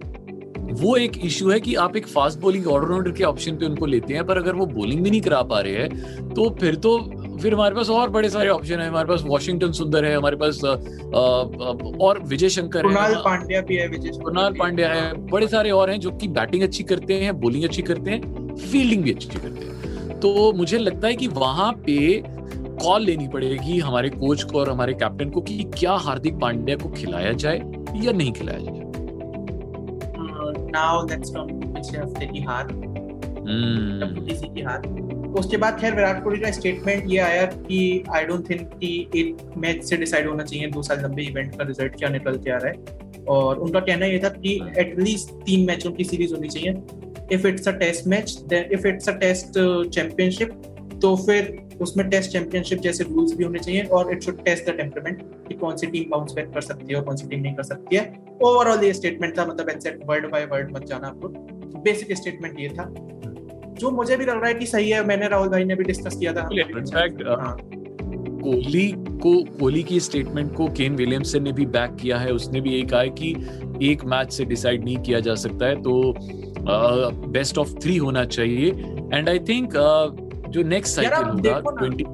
वो 0.82 0.96
एक 0.98 1.18
इशू 1.26 1.50
है 1.50 1.60
कि 1.60 1.76
आप 1.76 1.96
एक 1.98 2.08
फास्ट 2.08 2.40
बॉलिंग 2.40 2.68
ऑलराउंडर 2.68 3.12
के 3.12 3.24
ऑप्शन 3.24 3.56
पे 3.56 3.66
उनको 3.66 3.86
लेते 3.86 4.14
हैं 4.14 4.26
पर 4.26 4.38
अगर 4.38 4.56
वो 4.56 4.66
बॉलिंग 4.66 5.02
भी 5.04 5.10
नहीं 5.10 5.22
करा 5.22 5.42
पा 5.44 5.60
रहे 5.60 5.74
हैं 5.74 6.34
तो 6.34 6.50
फिर 6.60 6.76
तो 6.76 6.98
फिर 7.42 7.54
हमारे 7.54 7.76
पास 7.76 7.90
और 7.90 8.10
बड़े 8.10 8.30
सारे 8.30 8.50
ऑप्शन 8.50 8.80
है। 8.80 8.88
हमारे 8.88 9.08
पास 9.08 9.24
वॉशिंगटन 9.26 9.72
सुंदर 9.72 10.06
है 10.06 10.16
हमारे 10.16 10.36
पास 10.36 10.62
अ, 10.66 10.68
अ, 10.68 11.98
और 12.02 12.20
विजय 12.24 12.50
शंकर 12.50 12.82
कुणाल 12.82 13.16
पांड्या 13.16 13.62
भी 13.62 13.76
है 13.76 13.88
विजय 13.88 14.10
कुणाल 14.10 14.54
पांड्या 14.54 14.94
है 14.94 15.14
बड़े 15.28 15.48
सारे 15.48 15.72
और 15.72 15.90
हैं 15.90 16.00
जो 16.00 16.12
कि 16.12 16.28
बैटिंग 16.28 16.64
अच्छी 16.64 16.84
करते 16.84 17.14
हैं 17.14 17.40
बॉलिंग 17.40 17.64
अच्छी 17.64 17.82
करते 17.82 18.12
हैं 18.12 18.56
फील्डिंग 18.56 19.04
भी 19.04 19.14
अच्छी 19.14 19.30
करते 19.30 19.66
हैं। 19.66 20.20
तो 20.20 20.54
मुझे 20.54 20.78
लगता 20.78 21.08
है 21.08 21.14
कि 21.16 21.28
वहाँ 21.28 21.72
पे 21.74 22.24
कॉल 22.84 23.02
लेनी 23.02 23.28
पड़ेगी 23.28 23.80
हमारे 23.80 24.10
कोच 24.10 24.44
को 24.44 24.60
और 24.60 24.70
हमारे 24.70 24.94
कैप्टन 24.94 25.30
को 25.30 25.42
कि 25.42 25.64
क्या 25.64 25.92
हार्दिक 25.92 26.40
पांड्या 26.40 26.76
को 26.76 26.90
खिलाया 26.90 27.32
जाए 27.32 27.58
या 27.96 28.12
नहीं 28.12 28.32
खिलाया 28.32 28.60
जाए। 28.60 28.80
नाउ 30.72 31.08
कम 31.08 31.22
टू 31.22 31.74
पिछले 31.74 32.00
हफ़्ते 32.00 32.26
की 32.26 32.42
हार 32.42 32.66
हम्म, 32.72 34.26
की 34.54 34.62
हार 34.62 34.82
उसके 35.40 35.58
बाद 35.58 35.80
खैर 35.80 35.96
विराट 35.96 36.24
कोहली 36.24 36.40
का 36.40 36.52
स्टेटमेंट 36.52 37.04
ये 37.12 37.18
आया 37.20 37.46
कि 37.46 38.04
आई 38.16 38.26
डोंट 38.26 38.50
थिंक 38.50 38.62
कि 38.74 38.90
एक 39.16 39.54
मैच 39.58 39.84
से 39.84 39.98
डिसाइड 39.98 40.28
होना 40.28 40.44
चाहिए 40.44 40.68
दो 40.68 40.82
साल 40.82 41.04
लंबे 41.04 41.24
इवेंट 41.24 41.56
का 41.58 41.64
रिज़ल्ट 41.64 41.96
क्या 41.96 42.10
निकल 42.10 42.38
के 42.38 42.52
आ 42.52 42.58
रहा 42.58 42.72
है। 42.72 43.26
और 43.30 43.60
उनका 43.60 43.80
कहना 43.80 44.06
ये 44.06 44.20
था 44.20 44.30
कि 44.30 44.60
एटलीस्ट 44.78 45.32
तीन 45.46 45.66
मैचों 45.68 45.92
की 45.92 46.04
सीरीज़ 46.04 46.34
होनी 46.34 46.48
चाहिए। 46.48 46.72
If 47.32 47.48
it's 47.48 47.68
a 47.68 47.72
test 47.72 48.08
match 48.08 48.54
if 48.54 48.88
it's 48.88 49.10
a 49.10 49.14
test 49.18 49.60
championship 49.90 50.62
तो 51.02 51.16
फिर 51.16 51.58
उसमें 51.82 52.08
टेस्ट 52.10 52.32
चैंपियनशिप 52.32 52.80
जैसे 52.80 53.04
रूल्स 53.04 53.34
भी 53.36 53.44
होने 53.44 53.60
चाहिए 53.60 53.84
और 53.84 54.12
it 54.12 54.24
should 54.24 54.44
test 54.46 54.70
the 54.70 54.74
temperament 54.78 55.22
कि 55.48 55.54
कौन 55.54 55.78
सी 55.78 55.88
टीम 55.88 56.10
बाउंस 56.10 56.34
बैक 56.34 56.52
कर 56.54 56.62
सकती 56.62 56.94
है 56.94 57.00
और 57.00 57.06
कौन 57.06 57.16
सी 57.16 57.28
टीम 57.28 57.40
नहीं 57.40 57.54
कर 57.54 57.64
सकती 57.64 57.96
है। 57.96 58.04
ओवरऑल 58.44 58.84
ये 58.84 58.94
स्टेटमेंट 58.94 59.38
था 59.38 59.46
मतलब 59.46 59.70
एग्जैक्ट 59.70 60.06
वर्ड 60.08 60.30
बाय 60.32 60.46
वर्ड 60.46 60.76
मत 60.76 60.86
जाना 60.86 61.08
आपको। 61.08 61.28
बेसिक 61.82 62.16
स्टेटमेंट 62.18 62.60
ये 62.60 62.70
था। 62.70 62.84
जो 63.82 63.92
मुझे 63.92 64.18
भी 64.18 64.26
लग 64.26 64.36
रहा 64.36 64.48
है 64.48 64.54
कि 64.54 64.66
सही 64.66 64.90
है 64.90 65.06
मैंने 65.08 65.28
राहुल 65.28 65.50
भाई 65.50 65.64
ने 65.64 65.76
भी 65.76 65.84
डिस्कस 65.84 66.16
किया 66.16 66.34
था। 66.34 66.48
Uh, 66.48 67.40
हाँ, 67.40 67.58
कोहली 68.44 68.88
को 68.98 69.32
कोहली 69.60 69.84
की 69.84 70.00
स्टेटमेंट 70.00 70.54
को 70.56 70.68
केन 70.68 70.96
विलियमसन 70.96 71.44
ने 71.44 71.52
भी 71.52 71.66
बैक 71.66 71.96
किया 72.02 72.18
है। 72.18 72.32
उसने 72.34 72.62
भी 72.62 72.72
यही 72.72 72.84
कहा 72.84 73.02
है 73.02 73.10
कि 73.10 73.30
एक 73.92 74.04
मैच 74.06 74.32
से 74.34 74.46
डिसाइड 74.46 74.84
नहीं 74.84 74.98
किया 74.98 75.20
जा 75.20 75.36
सकता 75.36 75.66
है 75.66 75.82
तो 75.82 76.14
बेस्ट 77.32 77.58
ऑफ़ 77.58 77.74
थ्री 77.74 77.98
होना 77.98 78.24
चाहिए। 78.26 78.72
एंड 79.14 79.30
आई 79.30 79.40
थिंक 79.40 79.74
जो 80.50 80.64
नेक्स्ट 80.64 80.96
साइकिल 80.96 81.24
होगा 81.26 81.60
ट्वेंटी 81.80 82.06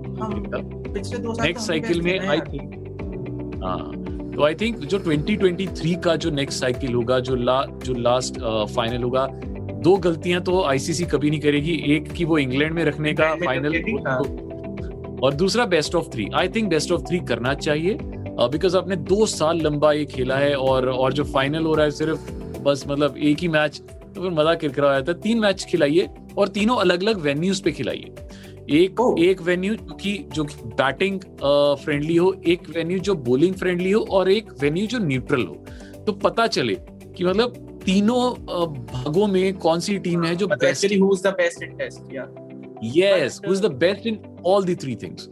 नेक्स्ट 1.47 1.67
साइकिल 1.67 2.01
में 2.01 2.27
आई 2.27 2.39
थिंक 2.51 3.63
हाँ 3.63 4.31
तो 4.35 4.43
आई 4.43 4.55
थिंक 4.55 4.77
जो 4.77 4.99
2023 4.99 5.95
का 6.03 6.15
जो 6.15 6.29
नेक्स्ट 6.31 6.59
साइकिल 6.59 6.93
होगा 6.93 7.19
जो 7.19 7.35
ला 7.35 7.61
जो 7.83 7.93
लास्ट 7.93 8.39
फाइनल 8.75 9.03
होगा 9.03 9.27
दो 9.83 9.95
गलतियाँ 9.97 10.41
तो 10.41 10.61
आईसीसी 10.63 11.05
कभी 11.05 11.29
नहीं 11.29 11.39
करेगी 11.39 11.73
एक 11.95 12.11
की 12.11 12.25
वो 12.25 12.37
इंग्लैंड 12.37 12.73
में 12.73 12.83
रखने 12.85 13.13
का 13.13 13.33
फाइनल 13.35 13.75
और 15.23 15.33
दूसरा 15.33 15.65
best 15.65 15.95
of 15.95 16.07
three 16.13 16.27
I 16.35 16.47
think 16.47 16.69
best 16.69 16.91
of 16.91 17.01
three 17.01 17.19
करना 17.19 17.53
चाहिए 17.53 17.97
बिकॉज़ 18.01 18.75
uh, 18.75 18.81
आपने 18.81 18.95
दो 18.95 19.25
साल 19.25 19.61
लंबा 19.61 19.91
ये 19.93 20.05
खेला 20.05 20.37
है 20.37 20.55
और 20.55 20.89
और 20.89 21.13
जो 21.13 21.23
फाइनल 21.23 21.63
हो 21.63 21.73
रहा 21.75 21.85
है 21.85 21.91
सिर्फ़ 21.91 22.31
बस 22.63 22.83
मतलब 22.87 23.17
एक 23.17 23.39
ही 23.39 23.47
मैच 23.47 23.81
तो 24.15 24.21
फिर 24.21 24.31
मज़ा 24.31 24.53
किरकिरा 24.55 24.91
जाता 24.93 25.11
है। 25.11 25.19
तीन 25.21 25.39
मैच 25.39 25.65
खिलाइए 25.69 26.07
और 26.37 26.47
तीनों 26.47 26.77
अलग 26.77 27.03
अलग 27.03 27.19
वेन्यूज 27.21 27.61
पे 27.61 27.71
खिलाइए। 27.71 28.13
एक 28.71 29.01
oh. 29.01 29.19
एक 29.19 29.41
वेन्यू 29.41 29.75
जो 29.75 29.95
की 29.95 30.13
जो 30.33 30.43
बैटिंग 30.43 31.19
फ्रेंडली 31.83 32.15
हो 32.15 32.35
एक 32.47 32.69
वेन्यू 32.69 32.99
जो 32.99 33.15
बॉलिंग 33.29 33.55
फ्रेंडली 33.55 33.91
हो 33.91 34.01
और 34.11 34.31
एक 34.31 34.51
वेन्यू 34.61 34.85
जो 34.87 34.99
न्यूट्रल 34.99 35.45
हो। 35.45 35.63
तो 36.07 36.13
पता 36.13 36.47
चले 36.47 36.75
कि 37.17 37.23
मतलब 37.23 37.66
तीनों 37.87 38.21
भागों 38.85 39.27
में 39.27 39.57
कौन 39.57 39.79
सी 39.79 39.97
टीम 40.05 40.23
है 40.23 40.35
जो 40.35 40.47
best 40.47 40.85
who 40.93 41.13
is 41.13 41.21
the 41.23 41.33
best 41.35 41.63
in 41.63 41.75
test 41.77 42.13
या 42.13 42.25
yes 42.95 43.41
who 43.47 43.53
is 43.53 43.61
the 43.61 43.71
best 43.83 44.07
in 44.07 44.17
all 44.45 44.65
the 44.65 44.77
three 44.81 44.95
things 45.03 45.29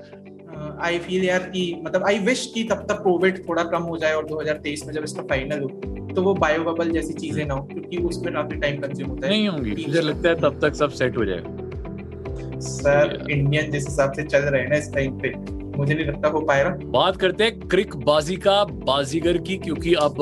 I 0.81 0.99
feel 0.99 1.23
यार 1.23 1.49
कि 1.49 1.63
मतलब 1.83 2.03
आई 2.07 2.19
विश 2.19 2.45
कि 2.53 2.63
तब 2.63 2.85
तक 2.89 3.01
कोविड 3.03 3.37
थोड़ा 3.49 3.63
कम 3.73 3.83
हो 3.83 3.97
जाए 3.97 4.13
और 4.13 4.27
2023 4.27 4.85
में 4.85 4.93
जब 4.93 5.03
इसका 5.03 5.23
फाइनल 5.29 5.61
हो 5.61 5.67
तो 6.15 6.21
वो 6.21 6.33
बायो 6.35 6.63
बबल 6.63 6.91
जैसी 6.91 7.13
चीज़ें 7.13 7.45
ना 7.45 7.53
हो 7.53 7.63
क्योंकि 7.63 7.97
उसमें 8.09 8.33
काफ़ी 8.33 8.59
टाइम 8.59 8.79
कंज्यूम 8.81 9.09
होता 9.09 9.27
है। 9.27 9.33
नहीं 9.33 9.47
होंगी। 9.47 9.71
मुझे 9.87 10.01
लगता 10.01 10.29
है 10.29 10.35
तब 10.41 10.59
तक 10.61 10.75
सब 10.75 10.89
सेट 10.99 11.17
हो 11.17 11.25
जाएगा। 11.25 12.59
सर 12.61 13.25
इंडियन 13.31 13.71
जिस 13.71 13.87
हिसाब 13.87 14.11
से 14.11 14.23
चल 14.23 14.39
रहे 14.39 14.61
हैं 14.61 14.69
ना 14.69 14.77
इस 14.77 14.93
टाइम 14.93 15.19
पे 15.19 15.33
मुझे 15.77 15.93
नहीं 15.93 16.05
लगता 16.05 16.27
हो 16.27 16.39
पाएगा। 16.41 16.69
बात 16.91 17.17
करते 17.17 17.43
हैं 17.43 17.67
क्रिक 17.67 17.95
बाजी 18.05 18.35
का 18.47 18.63
बाजीगर 18.85 19.37
की 19.47 19.57
क्योंकि 19.57 19.93
अब 19.93 20.21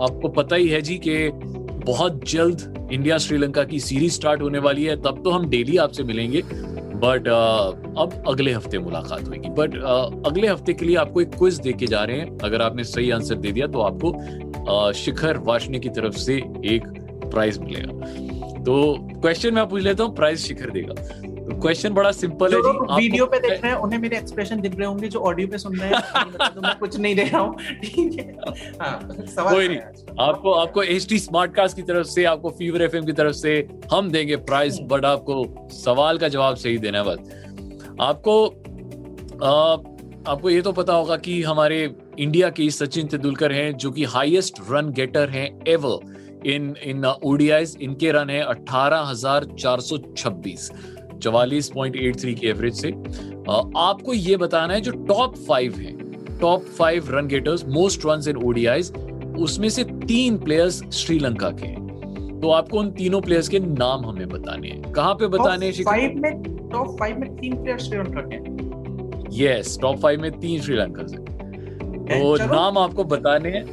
आपको 0.00 0.28
पता 0.38 0.56
ही 0.56 0.68
है 0.68 0.80
जी 0.80 0.98
कि 1.06 1.14
बहुत 1.86 2.24
जल्द 2.30 2.88
इंडिया 2.92 3.18
श्रीलंका 3.18 3.64
की 3.64 3.80
सीरीज़ 3.80 4.12
स्टार्ट 4.12 4.42
होने 4.42 4.58
वाली 4.58 4.84
है 4.84 4.96
तब 5.02 5.20
तो 5.24 5.30
हम 5.30 5.48
डेली 5.50 5.76
आपसे 5.76 6.02
मिलेंगे 6.02 6.42
बट 7.02 7.28
uh, 7.28 7.98
अब 7.98 8.22
अगले 8.28 8.52
हफ़्ते 8.52 8.78
मुलाकात 8.78 9.28
होगी। 9.28 9.48
बट 9.48 9.74
uh, 9.74 10.26
अगले 10.26 10.48
हफ़्ते 10.48 10.72
के 10.74 10.86
लिए 10.86 10.96
आपको 10.96 11.20
एक 11.20 11.28
क्विज 11.28 11.58
दे 11.58 11.72
के 11.72 11.86
जा 11.86 12.02
रहे 12.04 12.18
हैं। 12.18 12.38
अगर 12.38 12.62
आपने 12.62 12.84
सही 12.84 13.10
आंसर 13.10 13.34
दे 13.34 13.52
दिया 13.52 13.66
तो 13.66 13.80
आपको 13.80 14.10
uh, 14.10 14.92
शिखर 14.92 15.38
वाशने 15.38 15.78
की 15.78 15.88
तरफ़ 15.88 16.16
से 16.16 16.36
एक 16.66 16.86
प्राइज 17.30 17.58
मिलेगा। 17.58 18.62
तो 18.62 18.96
क्वेश्चन 19.20 19.54
मैं 19.54 19.68
पूछ 19.68 19.82
लेता 19.82 20.04
हूँ 20.04 20.14
प्राइज 20.16 20.38
शिखर 20.38 20.70
देगा। 20.70 20.94
क्वेश्चन 21.60 21.92
बड़ा 21.94 22.10
सिंपल 22.12 22.54
है 22.54 22.60
जी 22.62 22.70
वीडियो 22.94 23.26
पे 23.26 23.38
देख 23.38 23.62
रहे 23.62 23.72
हैं 23.72 23.78
उन्हें 23.78 23.98
मेरे 24.00 24.16
एक्सप्रेशन 24.18 24.60
दिख 24.60 24.76
रहे 24.78 24.86
होंगे 24.86 25.08
जो 25.08 25.20
ऑडियो 25.20 25.48
पे 25.48 25.58
सुन 25.58 25.76
रहे 25.76 25.90
हैं 25.90 26.00
तो 26.54 26.60
मैं 26.60 26.78
कुछ 26.78 26.96
नहीं 26.98 27.14
दे 27.14 27.22
रहा 27.22 27.40
हूँ। 27.40 27.56
ठीक 27.82 28.18
है। 28.20 28.36
हाँ, 28.80 29.00
कोई 29.50 29.68
नहीं। 29.68 29.78
आपको 30.20 30.52
आपको 30.52 30.82
एच 30.82 31.08
टी 31.08 31.18
स्मार्ट 31.18 31.54
कास्ट 31.54 31.76
की 31.76 31.82
तरफ़ 31.82 32.06
से 32.06 32.24
आपको 32.24 32.50
फीवर 32.50 32.82
एफएम 32.82 33.04
की 33.06 33.12
तरफ़ 33.12 33.32
से 33.32 33.68
हम 33.92 34.10
देंगे 34.10 34.36
प्राइस 34.36 34.78
हम्म। 34.78 34.88
बट 34.88 35.04
आपको 35.04 35.68
सवाल 35.72 36.18
का 36.18 36.28
जवाब 36.28 36.56
सही 36.56 36.78
देना 36.78 36.98
है 36.98 37.04
बस। 37.04 37.18
आपको 38.00 38.46
आ, 39.44 39.76
आपको 40.32 40.50
ये 40.50 40.62
तो 40.62 40.72
पता 40.72 40.94
होगा 40.94 41.16
कि 41.16 41.42
हमारे 41.42 41.94
इंडिया 42.18 42.50
के 42.50 42.70
सचिन 42.70 43.06
तेंदुलकर 43.06 43.52
हैं 43.52 43.76
जो 43.76 43.90
कि 43.90 44.04
हाईएस्ट 44.04 44.58
रन 44.70 44.90
गेटर 44.92 45.28
हैं 45.28 45.60
एवर 45.68 45.98
इन 46.46 46.76
इन 46.84 47.04
ओडीआईज 47.24 47.76
इनके 47.80 48.12
रन 48.12 48.30
है 48.30 48.42
18426 48.44 50.70
चवालीस 51.22 51.68
पॉइंट 51.74 51.96
एट 51.96 52.20
थ्री 52.20 52.34
की 52.34 52.46
एवरेज 52.48 52.74
से। 52.74 52.90
आपको 53.78 54.12
ये 54.12 54.36
बताना 54.36 54.74
है 54.74 54.80
जो 54.80 54.92
टॉप 55.06 55.36
फाइव 55.48 55.74
है 55.78 55.92
top 56.38 56.64
five 56.78 57.10
run 57.10 57.26
getters 57.28 57.64
most 57.68 58.06
run 58.06 58.28
in 58.30 58.36
ODIs 58.46 58.92
उसमें 59.40 59.68
से 59.68 59.84
तीन 59.84 60.38
प्लेयर्स 60.38 60.82
श्रीलंका 60.94 61.50
के 61.50 61.66
हैं। 61.66 62.40
तो 62.40 62.50
आपको 62.50 62.78
उन 62.78 62.90
तीनों 62.92 63.20
प्लेयर्स 63.20 63.48
के 63.48 63.58
नाम 63.58 64.04
हमें 64.06 64.28
बताने 64.28 64.68
हैं। 64.68 64.92
कहाँ 64.92 65.14
पे 65.14 65.26
बताने 65.28 65.66
हैं 65.66 65.84
फाइव 65.84 66.14
में 66.16 66.42
टॉप 66.72 66.96
फाइव 67.00 67.18
में 67.18 67.36
तीन 67.36 67.62
प्लेयर्स 67.62 67.88
श्रीलंका 67.88 68.20
के 68.20 68.34
हैं। 68.34 69.28
यस 69.32 69.78
टॉप 69.82 69.98
फाइव 70.00 70.22
में 70.22 70.30
तीन 70.40 70.60
श्रीलंका 70.60 71.06
से। 71.06 71.16
तो 71.16 72.36
नाम 72.46 72.78
आपको 72.78 73.04
बताने 73.04 73.50
हैं। 73.50 73.64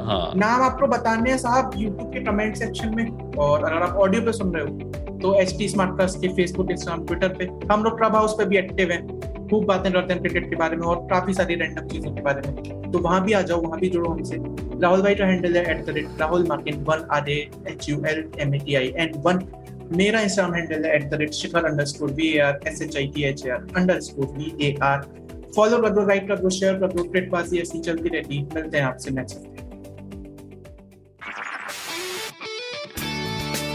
हाँ। 0.00 0.32
नाम 0.36 0.62
आपको 0.62 0.86
बताने 0.86 1.30
हैं 1.30 1.38
साहब 1.38 1.72
यूट्यूब 1.76 2.12
के 2.12 2.20
कमेंट 2.24 2.56
सेक्शन 2.56 2.94
में 2.96 3.34
और 3.36 3.64
अगर 3.64 3.82
आप 3.82 3.96
ऑडियो 3.96 4.22
पे 4.22 4.32
सुन 4.32 4.54
रहे 4.54 4.64
हो 4.64 4.89
तो 5.22 5.34
एच 5.40 5.56
टी 5.58 5.68
स्मार्ट 5.68 5.96
प्लस 5.96 6.16
के 6.20 6.28
फेसबुक 6.36 6.70
इंस्टाग्राम 6.70 7.06
ट्विटर 7.06 7.36
पे 7.38 7.46
हम 7.72 7.84
लोग 7.84 7.98
क्लब 7.98 8.14
हाउस 8.16 8.34
पे 8.38 8.44
भी 8.44 8.56
एक्टिव 8.58 8.90
हैं। 8.92 9.02
खूब 9.48 9.64
बातें 9.66 9.92
करते 9.92 10.12
हैं 10.12 10.22
क्रिकेट 10.22 10.48
के 10.50 10.56
बारे 10.56 10.76
में 10.76 10.86
और 10.86 10.96
काफ़ी 11.10 11.34
सारी 11.34 11.54
रैंडम 11.54 11.86
चीज़ों 11.88 12.10
के 12.14 12.22
बारे 12.22 12.48
में। 12.48 12.90
तो 12.92 12.98
वहाँ 12.98 13.24
भी 13.24 13.32
आ 13.32 13.40
जाओ, 13.42 13.60
वहाँ 13.60 13.78
भी 13.80 13.88
जुड़ो 13.90 14.10
हमसे। 14.10 14.36
राहुल 14.82 15.02
भाई 15.02 15.14
का 15.14 15.26
हैंडल 15.26 15.56
है 15.56 15.64
at 15.70 15.84
the 15.86 15.94
rate 15.96 16.20
Rahul 16.20 16.46
मार्किन 16.48 16.84
one 16.84 17.06
R 17.12 17.30
H 17.30 17.88
U 17.88 17.96
L 18.08 18.24
M 18.40 18.54
A 18.54 18.58
T 18.58 18.74
I 18.74 18.92
and 18.96 19.16
one 19.26 19.42
मेरा 19.96 20.20
इंस्टाग्राम 20.20 20.54
हैंडल 20.54 20.84
है 20.84 20.94
at 20.96 21.08
the 21.10 21.14
rate 21.20 21.32
Shikhar 21.34 21.64
underscore 21.84 22.10
V 22.12 22.28
A 22.28 22.38
R 22.40 22.60
S 22.68 22.82
H 22.82 22.96
I 22.96 23.06
T 23.14 23.24
H 23.28 23.46
R 23.48 23.66
underscore 24.00 24.26
V 24.36 24.54
A 24.66 24.74
R 24.82 25.02
follow 25.56 25.78
कर 25.82 25.90
दो 25.90 26.06
like 26.08 26.28
कर 26.28 26.38
दो 26.38 26.50
share 26.50 26.74
कर 26.80 26.92
दो 26.92 27.02
cricket 27.02 27.30
बाजी 27.30 27.58
ऐसी 27.60 27.80
चलती 27.80 28.08
रहती। 28.08 28.42
मिलते 28.54 28.78
हैं 28.78 28.84
आपसे 28.84 29.10
next 29.10 29.59